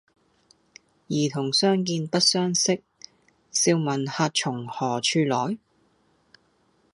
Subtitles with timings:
[1.09, 2.81] 兒童相見不相識，
[3.51, 5.59] 笑問客從何處來？